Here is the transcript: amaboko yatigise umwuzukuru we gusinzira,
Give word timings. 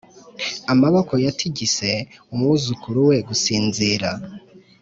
amaboko 0.73 1.13
yatigise 1.25 1.91
umwuzukuru 2.33 2.99
we 3.09 3.17
gusinzira, 3.27 4.09